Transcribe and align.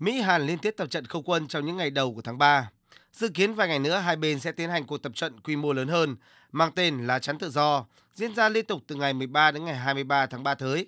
Mỹ 0.00 0.20
Hàn 0.20 0.42
liên 0.42 0.58
tiếp 0.58 0.74
tập 0.76 0.90
trận 0.90 1.04
không 1.04 1.22
quân 1.22 1.48
trong 1.48 1.66
những 1.66 1.76
ngày 1.76 1.90
đầu 1.90 2.14
của 2.14 2.22
tháng 2.22 2.38
3. 2.38 2.70
Dự 3.12 3.28
kiến 3.28 3.54
vài 3.54 3.68
ngày 3.68 3.78
nữa 3.78 3.96
hai 3.96 4.16
bên 4.16 4.40
sẽ 4.40 4.52
tiến 4.52 4.70
hành 4.70 4.86
cuộc 4.86 4.98
tập 4.98 5.12
trận 5.14 5.40
quy 5.40 5.56
mô 5.56 5.72
lớn 5.72 5.88
hơn, 5.88 6.16
mang 6.52 6.72
tên 6.74 7.06
là 7.06 7.18
chắn 7.18 7.38
tự 7.38 7.50
do, 7.50 7.86
diễn 8.14 8.34
ra 8.34 8.48
liên 8.48 8.66
tục 8.66 8.82
từ 8.86 8.96
ngày 8.96 9.12
13 9.12 9.50
đến 9.50 9.64
ngày 9.64 9.76
23 9.76 10.26
tháng 10.26 10.42
3 10.42 10.54
tới. 10.54 10.86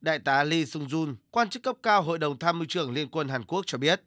Đại 0.00 0.18
tá 0.18 0.44
Lee 0.44 0.64
Sung 0.64 0.86
Jun, 0.86 1.14
quan 1.30 1.48
chức 1.48 1.62
cấp 1.62 1.76
cao 1.82 2.02
Hội 2.02 2.18
đồng 2.18 2.38
Tham 2.38 2.58
mưu 2.58 2.66
trưởng 2.68 2.92
Liên 2.92 3.08
quân 3.08 3.28
Hàn 3.28 3.44
Quốc 3.44 3.62
cho 3.66 3.78
biết. 3.78 4.02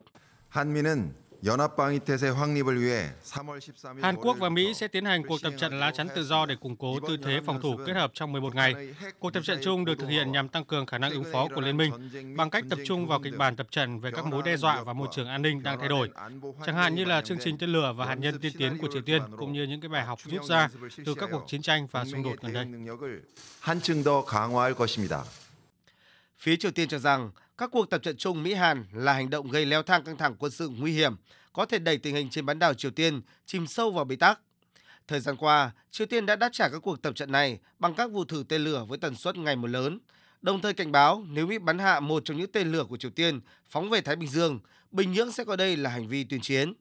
Hàn 4.01 4.15
Quốc 4.15 4.37
và 4.39 4.49
Mỹ 4.49 4.73
sẽ 4.73 4.87
tiến 4.87 5.05
hành 5.05 5.23
cuộc 5.27 5.41
tập 5.43 5.53
trận 5.57 5.79
lá 5.79 5.91
chắn 5.91 6.07
tự 6.15 6.23
do 6.23 6.45
để 6.45 6.55
củng 6.55 6.75
cố 6.75 6.99
tư 7.07 7.17
thế 7.23 7.39
phòng 7.45 7.61
thủ 7.61 7.77
kết 7.85 7.93
hợp 7.93 8.11
trong 8.13 8.31
11 8.31 8.55
ngày. 8.55 8.73
Cuộc 9.19 9.33
tập 9.33 9.43
trận 9.43 9.59
chung 9.63 9.85
được 9.85 9.95
thực 9.99 10.07
hiện 10.07 10.31
nhằm 10.31 10.49
tăng 10.49 10.65
cường 10.65 10.85
khả 10.85 10.97
năng 10.97 11.11
ứng 11.11 11.23
phó 11.31 11.47
của 11.55 11.61
Liên 11.61 11.77
minh 11.77 11.91
bằng 12.37 12.49
cách 12.49 12.63
tập 12.69 12.79
trung 12.85 13.07
vào 13.07 13.19
kịch 13.19 13.37
bản 13.37 13.55
tập 13.55 13.67
trận 13.71 13.99
về 13.99 14.11
các 14.11 14.25
mối 14.25 14.41
đe 14.45 14.57
dọa 14.57 14.83
và 14.83 14.93
môi 14.93 15.07
trường 15.11 15.27
an 15.27 15.41
ninh 15.41 15.63
đang 15.63 15.79
thay 15.79 15.89
đổi, 15.89 16.09
chẳng 16.65 16.75
hạn 16.75 16.95
như 16.95 17.05
là 17.05 17.21
chương 17.21 17.39
trình 17.39 17.57
tên 17.57 17.69
lửa 17.69 17.93
và 17.97 18.05
hạt 18.05 18.15
nhân 18.15 18.39
tiên 18.39 18.53
tiến 18.57 18.77
của 18.77 18.87
Triều 18.93 19.01
Tiên, 19.01 19.21
cũng 19.37 19.53
như 19.53 19.63
những 19.63 19.81
cái 19.81 19.89
bài 19.89 20.05
học 20.05 20.19
rút 20.25 20.43
ra 20.43 20.69
từ 21.05 21.13
các 21.13 21.29
cuộc 21.31 21.43
chiến 21.47 21.61
tranh 21.61 21.87
và 21.91 22.05
xung 22.05 22.23
đột 22.23 22.35
gần 22.41 22.53
đây. 22.53 22.67
Phía 26.37 26.55
Triều 26.55 26.71
Tiên 26.71 26.87
cho 26.89 26.99
rằng 26.99 27.31
các 27.57 27.69
cuộc 27.71 27.89
tập 27.89 28.03
trận 28.03 28.17
chung 28.17 28.43
Mỹ-Hàn 28.43 28.85
là 28.93 29.13
hành 29.13 29.29
động 29.29 29.49
gây 29.49 29.65
leo 29.65 29.83
thang 29.83 30.03
căng 30.03 30.17
thẳng 30.17 30.35
quân 30.39 30.51
sự 30.51 30.69
nguy 30.69 30.91
hiểm, 30.91 31.15
có 31.53 31.65
thể 31.65 31.79
đẩy 31.79 31.97
tình 31.97 32.15
hình 32.15 32.29
trên 32.29 32.45
bán 32.45 32.59
đảo 32.59 32.73
Triều 32.73 32.91
Tiên 32.91 33.21
chìm 33.45 33.67
sâu 33.67 33.91
vào 33.91 34.05
bế 34.05 34.15
tắc. 34.15 34.39
Thời 35.07 35.19
gian 35.19 35.35
qua, 35.35 35.71
Triều 35.91 36.07
Tiên 36.07 36.25
đã 36.25 36.35
đáp 36.35 36.49
trả 36.51 36.69
các 36.69 36.79
cuộc 36.79 37.01
tập 37.01 37.15
trận 37.15 37.31
này 37.31 37.59
bằng 37.79 37.93
các 37.95 38.11
vụ 38.11 38.25
thử 38.25 38.43
tên 38.49 38.63
lửa 38.63 38.85
với 38.87 38.97
tần 38.97 39.15
suất 39.15 39.37
ngày 39.37 39.55
một 39.55 39.67
lớn, 39.67 39.99
đồng 40.41 40.61
thời 40.61 40.73
cảnh 40.73 40.91
báo 40.91 41.25
nếu 41.29 41.47
Mỹ 41.47 41.57
bắn 41.57 41.79
hạ 41.79 41.99
một 41.99 42.25
trong 42.25 42.37
những 42.37 42.51
tên 42.51 42.71
lửa 42.71 42.83
của 42.89 42.97
Triều 42.97 43.11
Tiên 43.11 43.41
phóng 43.69 43.89
về 43.89 44.01
Thái 44.01 44.15
Bình 44.15 44.29
Dương, 44.29 44.59
Bình 44.91 45.11
Nhưỡng 45.11 45.31
sẽ 45.31 45.43
coi 45.43 45.57
đây 45.57 45.77
là 45.77 45.89
hành 45.89 46.07
vi 46.07 46.23
tuyên 46.23 46.41
chiến. 46.41 46.73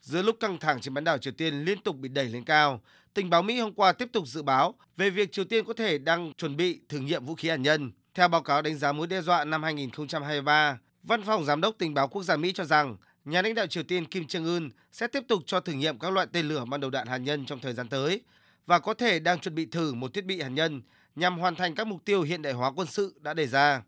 Giữa 0.00 0.22
lúc 0.22 0.36
căng 0.40 0.58
thẳng 0.58 0.80
trên 0.80 0.94
bán 0.94 1.04
đảo 1.04 1.18
Triều 1.18 1.32
Tiên 1.32 1.64
liên 1.64 1.82
tục 1.82 1.96
bị 1.96 2.08
đẩy 2.08 2.28
lên 2.28 2.44
cao, 2.44 2.82
tình 3.14 3.30
báo 3.30 3.42
Mỹ 3.42 3.58
hôm 3.60 3.74
qua 3.74 3.92
tiếp 3.92 4.08
tục 4.12 4.26
dự 4.26 4.42
báo 4.42 4.74
về 4.96 5.10
việc 5.10 5.32
Triều 5.32 5.44
Tiên 5.44 5.64
có 5.64 5.72
thể 5.72 5.98
đang 5.98 6.32
chuẩn 6.32 6.56
bị 6.56 6.80
thử 6.88 6.98
nghiệm 6.98 7.26
vũ 7.26 7.34
khí 7.34 7.48
hạt 7.48 7.56
nhân. 7.56 7.92
Theo 8.14 8.28
báo 8.28 8.42
cáo 8.42 8.62
đánh 8.62 8.78
giá 8.78 8.92
mối 8.92 9.06
đe 9.06 9.20
dọa 9.22 9.44
năm 9.44 9.62
2023, 9.62 10.78
Văn 11.02 11.22
phòng 11.22 11.44
Giám 11.44 11.60
đốc 11.60 11.74
Tình 11.78 11.94
báo 11.94 12.08
Quốc 12.08 12.22
gia 12.22 12.36
Mỹ 12.36 12.52
cho 12.52 12.64
rằng 12.64 12.96
nhà 13.24 13.42
lãnh 13.42 13.54
đạo 13.54 13.66
Triều 13.66 13.82
Tiên 13.82 14.04
Kim 14.04 14.24
Jong 14.24 14.44
Un 14.44 14.70
sẽ 14.92 15.06
tiếp 15.06 15.24
tục 15.28 15.42
cho 15.46 15.60
thử 15.60 15.72
nghiệm 15.72 15.98
các 15.98 16.12
loại 16.12 16.26
tên 16.32 16.48
lửa 16.48 16.64
mang 16.64 16.80
đầu 16.80 16.90
đạn 16.90 17.06
hạt 17.06 17.18
nhân 17.18 17.46
trong 17.46 17.60
thời 17.60 17.72
gian 17.72 17.88
tới 17.88 18.20
và 18.66 18.78
có 18.78 18.94
thể 18.94 19.18
đang 19.18 19.38
chuẩn 19.38 19.54
bị 19.54 19.66
thử 19.66 19.94
một 19.94 20.14
thiết 20.14 20.24
bị 20.24 20.40
hạt 20.40 20.48
nhân 20.48 20.82
nhằm 21.16 21.38
hoàn 21.38 21.54
thành 21.54 21.74
các 21.74 21.86
mục 21.86 22.04
tiêu 22.04 22.22
hiện 22.22 22.42
đại 22.42 22.52
hóa 22.52 22.72
quân 22.76 22.88
sự 22.88 23.14
đã 23.20 23.34
đề 23.34 23.46
ra. 23.46 23.82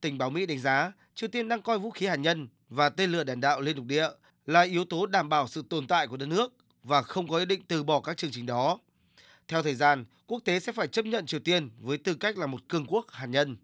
Tình 0.00 0.18
báo 0.18 0.30
Mỹ 0.30 0.46
đánh 0.46 0.58
giá 0.58 0.92
Triều 1.14 1.28
Tiên 1.28 1.48
đang 1.48 1.62
coi 1.62 1.78
vũ 1.78 1.90
khí 1.90 2.06
hạt 2.06 2.16
nhân 2.16 2.48
và 2.68 2.88
tên 2.88 3.12
lửa 3.12 3.24
đạn 3.24 3.40
đạo 3.40 3.60
lên 3.60 3.76
lục 3.76 3.86
địa 3.86 4.08
là 4.46 4.60
yếu 4.60 4.84
tố 4.84 5.06
đảm 5.06 5.28
bảo 5.28 5.48
sự 5.48 5.62
tồn 5.70 5.86
tại 5.86 6.06
của 6.06 6.16
đất 6.16 6.26
nước 6.26 6.52
và 6.82 7.02
không 7.02 7.28
có 7.28 7.38
ý 7.38 7.44
định 7.44 7.62
từ 7.68 7.84
bỏ 7.84 8.00
các 8.00 8.16
chương 8.16 8.30
trình 8.30 8.46
đó. 8.46 8.78
Theo 9.48 9.62
thời 9.62 9.74
gian, 9.74 10.04
quốc 10.26 10.42
tế 10.44 10.60
sẽ 10.60 10.72
phải 10.72 10.88
chấp 10.88 11.06
nhận 11.06 11.26
Triều 11.26 11.40
Tiên 11.40 11.70
với 11.80 11.98
tư 11.98 12.14
cách 12.14 12.38
là 12.38 12.46
một 12.46 12.68
cường 12.68 12.86
quốc 12.86 13.10
hạt 13.10 13.26
nhân. 13.26 13.56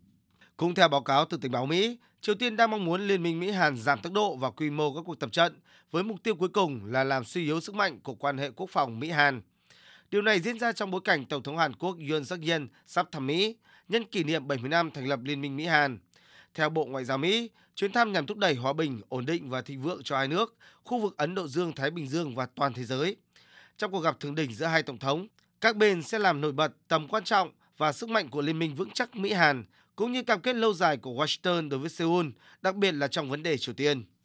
Cũng 0.57 0.75
theo 0.75 0.89
báo 0.89 1.03
cáo 1.03 1.25
từ 1.25 1.37
tình 1.37 1.53
báo 1.53 1.67
Mỹ, 1.67 1.99
Triều 2.21 2.35
Tiên 2.35 2.57
đang 2.57 2.71
mong 2.71 2.85
muốn 2.85 3.09
Liên 3.09 3.23
minh 3.23 3.41
Mỹ-Hàn 3.41 3.77
giảm 3.77 4.01
tốc 4.01 4.13
độ 4.13 4.37
và 4.37 4.51
quy 4.51 4.71
mô 4.71 4.95
các 4.95 5.01
cuộc 5.07 5.21
tập 5.21 5.33
trận 5.33 5.61
với 5.91 6.03
mục 6.03 6.23
tiêu 6.23 6.35
cuối 6.35 6.49
cùng 6.49 6.85
là 6.85 7.05
làm 7.05 7.25
suy 7.25 7.45
yếu 7.45 7.61
sức 7.61 7.75
mạnh 7.75 8.01
của 8.01 8.15
quan 8.15 8.39
hệ 8.39 8.51
quốc 8.51 8.71
phòng 8.71 9.01
Mỹ-Hàn. 9.01 9.43
Điều 10.11 10.23
này 10.23 10.41
diễn 10.41 10.59
ra 10.59 10.73
trong 10.73 10.91
bối 10.91 11.01
cảnh 11.05 11.25
Tổng 11.27 11.43
thống 11.43 11.59
Hàn 11.59 11.75
Quốc 11.75 11.97
Yoon 12.11 12.25
suk 12.25 12.41
yeol 12.47 12.63
sắp 12.87 13.09
thăm 13.13 13.27
Mỹ 13.27 13.57
nhân 13.89 14.05
kỷ 14.05 14.25
niệm 14.25 14.49
70 14.49 14.69
năm 14.69 14.91
thành 14.91 15.09
lập 15.09 15.21
Liên 15.23 15.41
minh 15.41 15.57
Mỹ-Hàn. 15.57 15.99
Theo 16.55 16.71
Bộ 16.71 16.85
Ngoại 16.85 17.05
giao 17.05 17.19
Mỹ, 17.19 17.51
chuyến 17.75 17.93
thăm 17.93 18.13
nhằm 18.13 18.27
thúc 18.27 18.39
đẩy 18.39 18.55
hòa 18.55 18.73
bình, 18.73 19.01
ổn 19.09 19.27
định 19.27 19.51
và 19.51 19.63
thịnh 19.63 19.83
vượng 19.83 20.03
cho 20.03 20.17
hai 20.17 20.29
nước, 20.29 20.57
khu 20.85 21.01
vực 21.01 21.17
Ấn 21.17 21.35
Độ 21.35 21.49
Dương-Thái 21.49 21.91
Bình 21.91 22.09
Dương 22.09 22.35
và 22.35 22.47
toàn 22.55 22.73
thế 22.73 22.85
giới. 22.85 23.17
Trong 23.79 23.93
cuộc 23.93 24.01
gặp 24.01 24.21
thượng 24.21 24.35
đỉnh 24.35 24.55
giữa 24.55 24.67
hai 24.67 24.83
tổng 24.83 24.99
thống, 24.99 25.27
các 25.65 25.77
bên 25.77 26.03
sẽ 26.03 26.19
làm 26.19 26.41
nổi 26.41 26.53
bật 26.53 26.73
tầm 26.89 27.09
quan 27.09 27.25
trọng 27.25 27.51
và 27.77 27.93
sức 27.93 28.09
mạnh 28.09 28.29
của 28.29 28.43
liên 28.43 28.59
minh 28.59 28.75
vững 28.75 28.91
chắc 28.91 29.17
Mỹ-Hàn, 29.17 29.65
cũng 29.97 30.13
như 30.13 30.23
cam 30.23 30.41
kết 30.41 30.57
lâu 30.57 30.75
dài 30.75 30.97
của 30.97 31.11
Washington 31.11 31.69
đối 31.69 31.81
với 31.81 31.91
Seoul, 31.91 32.27
đặc 32.63 32.75
biệt 32.75 32.93
là 32.93 33.09
trong 33.09 33.31
vấn 33.31 33.43
đề 33.43 33.59
Triều 33.59 33.75
Tiên. 33.75 34.05